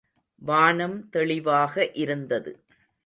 [0.41, 2.53] வானம் தெளிவாக இருந்தது.